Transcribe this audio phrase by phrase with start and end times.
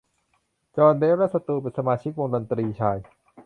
[0.75, 2.97] จอส เดฟ และสตูเป็นสมาชิกวงดนตรีชาย